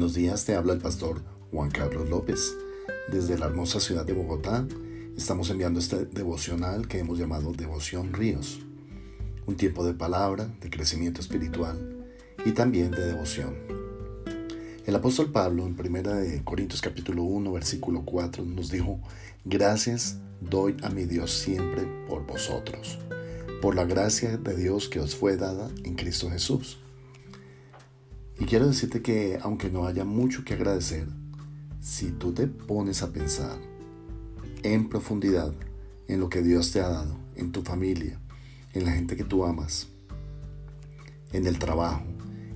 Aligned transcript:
Buenos 0.00 0.16
días, 0.16 0.46
te 0.46 0.54
habla 0.54 0.72
el 0.72 0.78
pastor 0.78 1.20
Juan 1.52 1.70
Carlos 1.70 2.08
López. 2.08 2.56
Desde 3.12 3.36
la 3.36 3.44
hermosa 3.44 3.80
ciudad 3.80 4.06
de 4.06 4.14
Bogotá 4.14 4.66
estamos 5.14 5.50
enviando 5.50 5.78
este 5.78 6.06
devocional 6.06 6.88
que 6.88 7.00
hemos 7.00 7.18
llamado 7.18 7.52
Devoción 7.52 8.14
Ríos. 8.14 8.60
Un 9.44 9.56
tiempo 9.58 9.84
de 9.84 9.92
palabra, 9.92 10.48
de 10.62 10.70
crecimiento 10.70 11.20
espiritual 11.20 12.06
y 12.46 12.52
también 12.52 12.92
de 12.92 13.08
devoción. 13.08 13.54
El 14.86 14.96
apóstol 14.96 15.32
Pablo 15.32 15.66
en 15.66 15.78
1 15.78 16.44
Corintios 16.44 16.80
capítulo 16.80 17.24
1 17.24 17.52
versículo 17.52 18.02
4 18.06 18.42
nos 18.42 18.70
dijo, 18.70 19.00
gracias 19.44 20.16
doy 20.40 20.78
a 20.82 20.88
mi 20.88 21.04
Dios 21.04 21.30
siempre 21.30 21.82
por 22.08 22.26
vosotros, 22.26 22.98
por 23.60 23.74
la 23.74 23.84
gracia 23.84 24.38
de 24.38 24.56
Dios 24.56 24.88
que 24.88 24.98
os 24.98 25.14
fue 25.14 25.36
dada 25.36 25.68
en 25.84 25.94
Cristo 25.94 26.30
Jesús 26.30 26.78
y 28.40 28.46
quiero 28.46 28.66
decirte 28.66 29.02
que 29.02 29.38
aunque 29.42 29.70
no 29.70 29.86
haya 29.86 30.04
mucho 30.04 30.44
que 30.44 30.54
agradecer, 30.54 31.06
si 31.80 32.10
tú 32.10 32.32
te 32.32 32.46
pones 32.46 33.02
a 33.02 33.12
pensar 33.12 33.58
en 34.62 34.88
profundidad 34.88 35.52
en 36.08 36.20
lo 36.20 36.28
que 36.28 36.42
Dios 36.42 36.72
te 36.72 36.80
ha 36.80 36.88
dado, 36.88 37.16
en 37.36 37.52
tu 37.52 37.62
familia, 37.62 38.18
en 38.72 38.84
la 38.84 38.92
gente 38.92 39.16
que 39.16 39.24
tú 39.24 39.44
amas, 39.44 39.88
en 41.32 41.46
el 41.46 41.58
trabajo, 41.58 42.02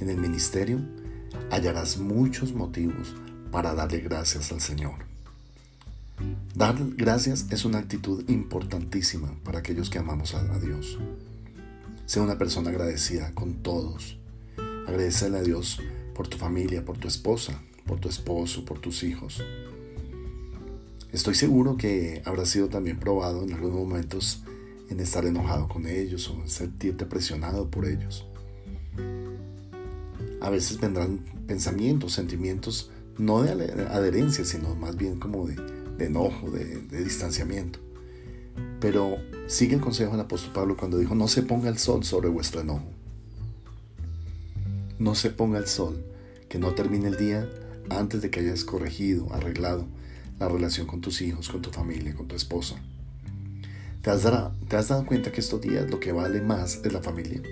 en 0.00 0.10
el 0.10 0.16
ministerio, 0.16 0.80
hallarás 1.50 1.98
muchos 1.98 2.52
motivos 2.54 3.14
para 3.52 3.74
darle 3.74 4.00
gracias 4.00 4.52
al 4.52 4.60
Señor. 4.60 5.06
Dar 6.54 6.76
gracias 6.96 7.46
es 7.50 7.64
una 7.64 7.78
actitud 7.78 8.28
importantísima 8.28 9.34
para 9.44 9.58
aquellos 9.58 9.90
que 9.90 9.98
amamos 9.98 10.34
a, 10.34 10.58
Dios. 10.58 10.98
Sea 12.06 12.22
una 12.22 12.38
persona 12.38 12.70
agradecida 12.70 13.32
con 13.32 13.62
todos, 13.62 14.18
Agradecele 14.86 15.38
a 15.38 15.42
Dios 15.42 15.80
por 16.14 16.28
tu 16.28 16.38
familia, 16.38 16.84
por 16.84 16.96
tu 16.96 17.08
esposa, 17.08 17.60
por 17.86 17.98
tu 17.98 18.08
esposo, 18.08 18.64
por 18.64 18.78
tus 18.78 19.02
hijos. 19.02 19.42
Estoy 21.12 21.34
seguro 21.34 21.76
que 21.76 22.22
habrás 22.24 22.50
sido 22.50 22.68
también 22.68 22.98
probado 22.98 23.42
en 23.42 23.52
algunos 23.52 23.76
momentos 23.76 24.42
en 24.88 25.00
estar 25.00 25.26
enojado 25.26 25.66
con 25.66 25.86
ellos 25.86 26.28
o 26.30 26.34
en 26.34 26.48
sentirte 26.48 27.04
presionado 27.04 27.68
por 27.68 27.84
ellos. 27.86 28.26
A 30.40 30.50
veces 30.50 30.78
vendrán 30.78 31.18
pensamientos, 31.48 32.12
sentimientos, 32.12 32.90
no 33.18 33.42
de 33.42 33.50
adherencia, 33.90 34.44
sino 34.44 34.76
más 34.76 34.96
bien 34.96 35.18
como 35.18 35.46
de, 35.46 35.56
enojo, 35.98 36.50
de, 36.50 36.82
de 36.82 37.02
distanciamiento. 37.02 37.80
Pero 38.80 39.16
sigue 39.48 39.74
el 39.74 39.80
consejo 39.80 40.12
del 40.12 40.20
apóstol 40.20 40.52
Pablo 40.52 40.76
cuando 40.76 40.98
dijo, 40.98 41.16
no 41.16 41.26
se 41.26 41.42
ponga 41.42 41.68
el 41.68 41.78
sol 41.78 42.04
sobre 42.04 42.28
vuestro 42.28 42.60
enojo 42.60 42.95
no 44.98 45.14
se 45.14 45.30
ponga 45.30 45.58
el 45.58 45.66
sol, 45.66 46.04
que 46.48 46.58
no 46.58 46.74
termine 46.74 47.08
el 47.08 47.16
día 47.16 47.48
antes 47.90 48.22
de 48.22 48.30
que 48.30 48.40
hayas 48.40 48.64
corregido, 48.64 49.32
arreglado 49.32 49.86
la 50.38 50.48
relación 50.48 50.86
con 50.86 51.00
tus 51.00 51.20
hijos, 51.22 51.48
con 51.48 51.62
tu 51.62 51.70
familia, 51.70 52.14
con 52.14 52.28
tu 52.28 52.34
esposa. 52.34 52.76
¿Te 54.02 54.10
has, 54.10 54.22
dado, 54.22 54.54
¿Te 54.68 54.76
has 54.76 54.88
dado 54.88 55.04
cuenta 55.04 55.32
que 55.32 55.40
estos 55.40 55.60
días 55.60 55.90
lo 55.90 55.98
que 55.98 56.12
vale 56.12 56.40
más 56.40 56.80
es 56.84 56.92
la 56.92 57.02
familia? 57.02 57.42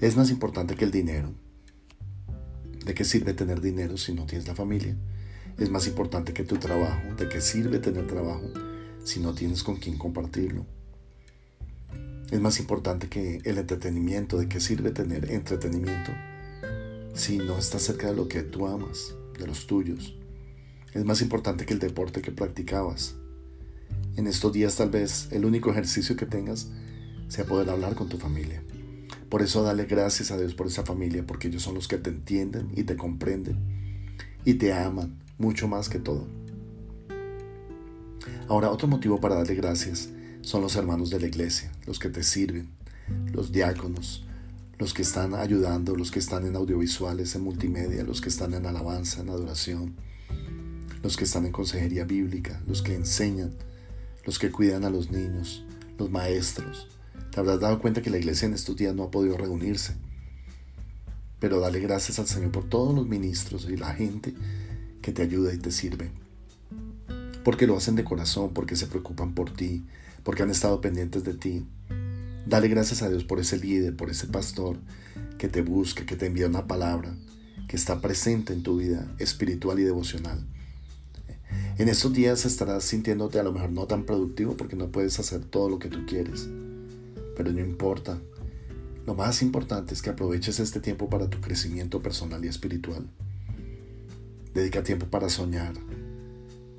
Es 0.00 0.16
más 0.16 0.30
importante 0.30 0.74
que 0.74 0.84
el 0.84 0.90
dinero. 0.90 1.32
¿De 2.84 2.94
qué 2.94 3.04
sirve 3.04 3.34
tener 3.34 3.60
dinero 3.60 3.96
si 3.96 4.12
no 4.12 4.26
tienes 4.26 4.48
la 4.48 4.54
familia? 4.54 4.96
Es 5.58 5.70
más 5.70 5.86
importante 5.86 6.32
que 6.32 6.44
tu 6.44 6.56
trabajo. 6.56 7.14
¿De 7.16 7.28
qué 7.28 7.40
sirve 7.40 7.78
tener 7.78 8.06
trabajo 8.06 8.48
si 9.04 9.20
no 9.20 9.34
tienes 9.34 9.62
con 9.62 9.76
quién 9.76 9.98
compartirlo? 9.98 10.66
Es 12.30 12.40
más 12.40 12.60
importante 12.60 13.08
que 13.08 13.40
el 13.44 13.56
entretenimiento. 13.56 14.36
¿De 14.36 14.48
qué 14.48 14.60
sirve 14.60 14.90
tener 14.90 15.30
entretenimiento 15.32 16.12
si 17.14 17.38
no 17.38 17.58
estás 17.58 17.82
cerca 17.82 18.08
de 18.08 18.14
lo 18.14 18.28
que 18.28 18.42
tú 18.42 18.66
amas, 18.66 19.14
de 19.38 19.46
los 19.46 19.66
tuyos? 19.66 20.14
Es 20.92 21.04
más 21.04 21.22
importante 21.22 21.64
que 21.64 21.72
el 21.72 21.78
deporte 21.78 22.20
que 22.20 22.30
practicabas. 22.30 23.14
En 24.16 24.26
estos 24.26 24.52
días 24.52 24.76
tal 24.76 24.90
vez 24.90 25.28
el 25.32 25.46
único 25.46 25.70
ejercicio 25.70 26.16
que 26.16 26.26
tengas 26.26 26.68
sea 27.28 27.46
poder 27.46 27.70
hablar 27.70 27.94
con 27.94 28.10
tu 28.10 28.18
familia. 28.18 28.62
Por 29.30 29.40
eso 29.40 29.62
dale 29.62 29.84
gracias 29.84 30.30
a 30.30 30.36
Dios 30.36 30.54
por 30.54 30.66
esa 30.66 30.84
familia, 30.84 31.24
porque 31.26 31.48
ellos 31.48 31.62
son 31.62 31.74
los 31.74 31.88
que 31.88 31.98
te 31.98 32.10
entienden 32.10 32.70
y 32.74 32.84
te 32.84 32.96
comprenden 32.96 33.58
y 34.44 34.54
te 34.54 34.72
aman 34.74 35.18
mucho 35.38 35.66
más 35.66 35.88
que 35.88 35.98
todo. 35.98 36.26
Ahora, 38.48 38.70
otro 38.70 38.88
motivo 38.88 39.18
para 39.18 39.36
darle 39.36 39.54
gracias 39.54 40.10
son 40.42 40.62
los 40.62 40.76
hermanos 40.76 41.10
de 41.10 41.20
la 41.20 41.26
iglesia, 41.26 41.72
los 41.86 41.98
que 41.98 42.08
te 42.08 42.22
sirven, 42.22 42.70
los 43.32 43.52
diáconos, 43.52 44.24
los 44.78 44.94
que 44.94 45.02
están 45.02 45.34
ayudando, 45.34 45.96
los 45.96 46.10
que 46.10 46.20
están 46.20 46.46
en 46.46 46.56
audiovisuales, 46.56 47.34
en 47.34 47.42
multimedia, 47.42 48.04
los 48.04 48.20
que 48.20 48.28
están 48.28 48.54
en 48.54 48.66
alabanza, 48.66 49.20
en 49.20 49.30
adoración, 49.30 49.96
los 51.02 51.16
que 51.16 51.24
están 51.24 51.46
en 51.46 51.52
consejería 51.52 52.04
bíblica, 52.04 52.62
los 52.66 52.82
que 52.82 52.94
enseñan, 52.94 53.52
los 54.24 54.38
que 54.38 54.50
cuidan 54.50 54.84
a 54.84 54.90
los 54.90 55.10
niños, 55.10 55.64
los 55.98 56.10
maestros. 56.10 56.88
Te 57.30 57.40
habrás 57.40 57.60
dado 57.60 57.80
cuenta 57.80 58.02
que 58.02 58.10
la 58.10 58.18
iglesia 58.18 58.46
en 58.46 58.54
estos 58.54 58.76
días 58.76 58.94
no 58.94 59.04
ha 59.04 59.10
podido 59.10 59.36
reunirse. 59.36 59.94
Pero 61.40 61.60
dale 61.60 61.80
gracias 61.80 62.18
al 62.18 62.26
Señor 62.26 62.50
por 62.50 62.68
todos 62.68 62.94
los 62.94 63.06
ministros 63.06 63.68
y 63.70 63.76
la 63.76 63.94
gente 63.94 64.34
que 65.02 65.12
te 65.12 65.22
ayuda 65.22 65.54
y 65.54 65.58
te 65.58 65.70
sirve. 65.70 66.10
Porque 67.48 67.66
lo 67.66 67.78
hacen 67.78 67.96
de 67.96 68.04
corazón, 68.04 68.52
porque 68.52 68.76
se 68.76 68.88
preocupan 68.88 69.32
por 69.32 69.50
ti, 69.50 69.82
porque 70.22 70.42
han 70.42 70.50
estado 70.50 70.82
pendientes 70.82 71.24
de 71.24 71.32
ti. 71.32 71.66
Dale 72.44 72.68
gracias 72.68 73.00
a 73.00 73.08
Dios 73.08 73.24
por 73.24 73.40
ese 73.40 73.56
líder, 73.56 73.96
por 73.96 74.10
ese 74.10 74.26
pastor 74.26 74.76
que 75.38 75.48
te 75.48 75.62
busca, 75.62 76.04
que 76.04 76.14
te 76.14 76.26
envía 76.26 76.46
una 76.46 76.66
palabra, 76.66 77.16
que 77.66 77.76
está 77.76 78.02
presente 78.02 78.52
en 78.52 78.62
tu 78.62 78.76
vida 78.76 79.10
espiritual 79.18 79.80
y 79.80 79.84
devocional. 79.84 80.46
En 81.78 81.88
estos 81.88 82.12
días 82.12 82.44
estarás 82.44 82.84
sintiéndote 82.84 83.40
a 83.40 83.44
lo 83.44 83.54
mejor 83.54 83.72
no 83.72 83.86
tan 83.86 84.04
productivo 84.04 84.54
porque 84.54 84.76
no 84.76 84.92
puedes 84.92 85.18
hacer 85.18 85.42
todo 85.42 85.70
lo 85.70 85.78
que 85.78 85.88
tú 85.88 86.04
quieres, 86.04 86.50
pero 87.34 87.50
no 87.50 87.60
importa. 87.60 88.18
Lo 89.06 89.14
más 89.14 89.40
importante 89.40 89.94
es 89.94 90.02
que 90.02 90.10
aproveches 90.10 90.60
este 90.60 90.80
tiempo 90.80 91.08
para 91.08 91.30
tu 91.30 91.40
crecimiento 91.40 92.02
personal 92.02 92.44
y 92.44 92.48
espiritual. 92.48 93.08
Dedica 94.52 94.82
tiempo 94.82 95.06
para 95.06 95.30
soñar, 95.30 95.72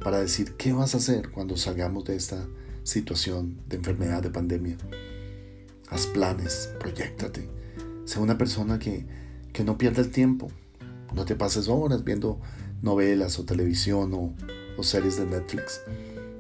para 0.04 0.20
decir 0.20 0.54
qué 0.56 0.74
vas 0.74 0.94
a 0.96 0.98
hacer 0.98 1.30
cuando 1.30 1.58
salgamos 1.58 2.06
de 2.06 2.16
esta 2.16 2.48
situación 2.84 3.62
de 3.68 3.78
enfermedad, 3.78 4.22
de 4.22 4.30
pandemia. 4.30 4.78
Haz 5.90 6.08
planes, 6.08 6.70
proyectate. 6.80 7.50
Sea 8.06 8.22
una 8.22 8.38
persona 8.38 8.80
que, 8.80 9.06
que 9.54 9.64
no 9.64 9.78
pierda 9.78 10.02
el 10.02 10.12
tiempo. 10.12 10.52
No 11.14 11.26
te 11.26 11.36
pases 11.36 11.68
horas 11.68 12.04
viendo 12.04 12.40
novelas 12.82 13.40
o 13.40 13.46
televisión 13.46 14.14
o, 14.14 14.34
o 14.78 14.84
series 14.84 15.18
de 15.18 15.26
Netflix. 15.26 15.82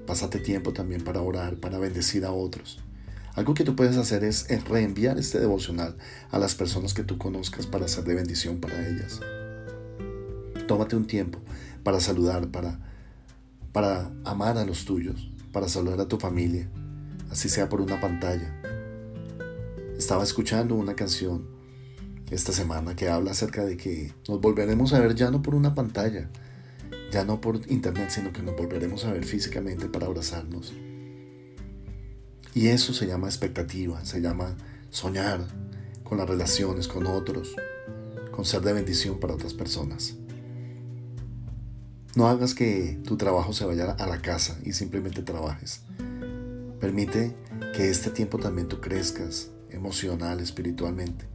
Pásate 0.05 0.39
tiempo 0.39 0.73
también 0.73 1.03
para 1.03 1.21
orar, 1.21 1.57
para 1.57 1.77
bendecir 1.79 2.25
a 2.25 2.31
otros. 2.31 2.79
Algo 3.35 3.53
que 3.53 3.63
tú 3.63 3.75
puedes 3.75 3.97
hacer 3.97 4.23
es 4.23 4.47
reenviar 4.65 5.17
este 5.19 5.39
devocional 5.39 5.95
a 6.31 6.39
las 6.39 6.55
personas 6.55 6.93
que 6.93 7.03
tú 7.03 7.17
conozcas 7.17 7.67
para 7.67 7.87
ser 7.87 8.03
de 8.03 8.15
bendición 8.15 8.59
para 8.59 8.87
ellas. 8.87 9.19
Tómate 10.67 10.95
un 10.95 11.05
tiempo 11.05 11.39
para 11.83 11.99
saludar, 11.99 12.49
para, 12.49 12.88
para 13.71 14.11
amar 14.23 14.57
a 14.57 14.65
los 14.65 14.85
tuyos 14.85 15.29
para 15.51 15.67
saludar 15.67 15.99
a 16.01 16.07
tu 16.07 16.17
familia, 16.17 16.69
así 17.31 17.49
sea 17.49 17.69
por 17.69 17.81
una 17.81 17.99
pantalla. 17.99 18.55
Estaba 19.97 20.23
escuchando 20.23 20.75
una 20.75 20.95
canción 20.95 21.47
esta 22.29 22.53
semana 22.53 22.95
que 22.95 23.09
habla 23.09 23.31
acerca 23.31 23.65
de 23.65 23.75
que 23.75 24.13
nos 24.27 24.39
volveremos 24.39 24.93
a 24.93 24.99
ver 24.99 25.15
ya 25.15 25.31
no 25.31 25.41
por 25.41 25.55
una 25.55 25.73
pantalla, 25.73 26.29
ya 27.11 27.25
no 27.25 27.41
por 27.41 27.59
internet, 27.69 28.09
sino 28.11 28.31
que 28.31 28.43
nos 28.43 28.55
volveremos 28.55 29.05
a 29.05 29.11
ver 29.11 29.25
físicamente 29.25 29.87
para 29.87 30.05
abrazarnos. 30.05 30.73
Y 32.53 32.67
eso 32.67 32.93
se 32.93 33.07
llama 33.07 33.27
expectativa, 33.27 34.03
se 34.05 34.21
llama 34.21 34.55
soñar 34.89 35.41
con 36.03 36.17
las 36.17 36.29
relaciones 36.29 36.87
con 36.87 37.07
otros, 37.07 37.55
con 38.31 38.45
ser 38.45 38.61
de 38.61 38.73
bendición 38.73 39.19
para 39.19 39.33
otras 39.33 39.53
personas. 39.53 40.15
No 42.15 42.27
hagas 42.27 42.55
que 42.55 42.99
tu 43.05 43.17
trabajo 43.17 43.53
se 43.53 43.65
vaya 43.65 43.91
a 43.91 44.07
la 44.07 44.19
casa 44.19 44.57
y 44.63 44.73
simplemente 44.73 45.21
trabajes. 45.21 45.81
Permite 46.79 47.35
que 47.75 47.89
este 47.89 48.09
tiempo 48.09 48.39
también 48.39 48.67
tú 48.67 48.81
crezcas 48.81 49.51
emocional, 49.69 50.39
espiritualmente. 50.39 51.27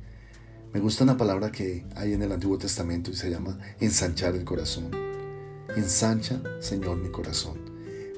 Me 0.72 0.80
gusta 0.80 1.04
una 1.04 1.16
palabra 1.16 1.52
que 1.52 1.86
hay 1.94 2.14
en 2.14 2.22
el 2.22 2.32
Antiguo 2.32 2.58
Testamento 2.58 3.12
y 3.12 3.14
se 3.14 3.30
llama 3.30 3.56
ensanchar 3.78 4.34
el 4.34 4.44
corazón. 4.44 4.90
Ensancha, 5.76 6.42
Señor, 6.60 6.96
mi 6.96 7.10
corazón. 7.10 7.56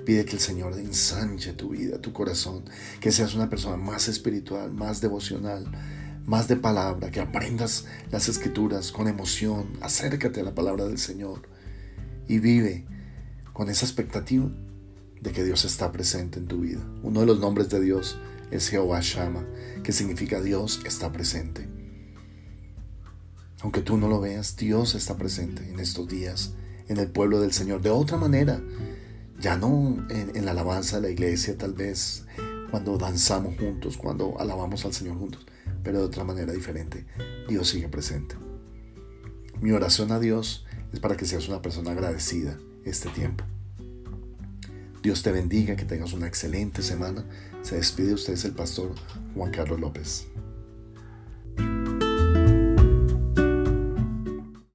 Pide 0.06 0.24
que 0.24 0.36
el 0.36 0.40
Señor 0.40 0.72
ensanche 0.78 1.52
tu 1.52 1.70
vida, 1.70 2.00
tu 2.00 2.14
corazón, 2.14 2.64
que 3.00 3.12
seas 3.12 3.34
una 3.34 3.50
persona 3.50 3.76
más 3.76 4.08
espiritual, 4.08 4.72
más 4.72 5.02
devocional, 5.02 5.66
más 6.24 6.48
de 6.48 6.56
palabra, 6.56 7.10
que 7.10 7.20
aprendas 7.20 7.84
las 8.10 8.30
escrituras 8.30 8.92
con 8.92 9.08
emoción. 9.08 9.66
Acércate 9.82 10.40
a 10.40 10.44
la 10.44 10.54
palabra 10.54 10.86
del 10.86 10.98
Señor 10.98 11.55
y 12.28 12.38
vive 12.38 12.86
con 13.52 13.70
esa 13.70 13.86
expectativa 13.86 14.50
de 15.20 15.32
que 15.32 15.44
Dios 15.44 15.64
está 15.64 15.92
presente 15.92 16.38
en 16.38 16.46
tu 16.46 16.60
vida. 16.60 16.86
Uno 17.02 17.20
de 17.20 17.26
los 17.26 17.40
nombres 17.40 17.68
de 17.68 17.80
Dios 17.80 18.18
es 18.50 18.68
Jehová 18.68 19.00
Shama, 19.00 19.44
que 19.82 19.92
significa 19.92 20.40
Dios 20.40 20.80
está 20.84 21.12
presente. 21.12 21.68
Aunque 23.60 23.80
tú 23.80 23.96
no 23.96 24.08
lo 24.08 24.20
veas, 24.20 24.56
Dios 24.56 24.94
está 24.94 25.16
presente 25.16 25.68
en 25.70 25.80
estos 25.80 26.06
días, 26.06 26.52
en 26.88 26.98
el 26.98 27.10
pueblo 27.10 27.40
del 27.40 27.52
Señor, 27.52 27.80
de 27.80 27.90
otra 27.90 28.16
manera. 28.16 28.60
Ya 29.40 29.56
no 29.56 30.06
en, 30.10 30.44
la 30.44 30.52
alabanza 30.52 30.96
de 30.96 31.02
la 31.02 31.10
iglesia, 31.10 31.56
tal 31.56 31.72
vez 31.72 32.26
cuando 32.70 32.98
danzamos 32.98 33.56
juntos, 33.58 33.96
cuando 33.96 34.38
alabamos 34.38 34.84
al 34.84 34.92
Señor 34.92 35.18
juntos, 35.18 35.46
pero 35.82 35.98
de 35.98 36.04
otra 36.04 36.24
manera 36.24 36.52
diferente. 36.52 37.06
Dios 37.48 37.68
sigue 37.68 37.88
presente. 37.88 38.36
Mi 39.60 39.72
oración 39.72 40.12
a 40.12 40.20
Dios 40.20 40.65
es 40.92 41.00
para 41.00 41.16
que 41.16 41.24
seas 41.24 41.48
una 41.48 41.62
persona 41.62 41.92
agradecida 41.92 42.58
este 42.84 43.08
tiempo. 43.10 43.44
Dios 45.02 45.22
te 45.22 45.30
bendiga, 45.30 45.76
que 45.76 45.84
tengas 45.84 46.12
una 46.12 46.26
excelente 46.26 46.82
semana. 46.82 47.24
Se 47.62 47.76
despide 47.76 48.14
usted, 48.14 48.36
el 48.44 48.52
pastor 48.52 48.92
Juan 49.34 49.52
Carlos 49.52 49.78
López. 49.78 50.26